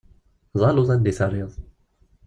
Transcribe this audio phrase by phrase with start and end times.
[0.59, 1.53] D aluḍ anda i terriḍ.